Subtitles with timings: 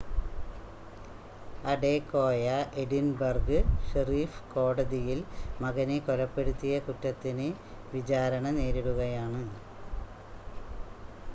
[1.63, 2.45] Adekoya
[2.75, 3.59] Edinburgh
[3.89, 5.19] sheriff കോടതിയിൽ
[5.61, 7.47] മകനെ കൊലപ്പെടുത്തിയ കുറ്റത്തിന്
[7.93, 9.43] വിചാരണ നേരിടുകയാണ്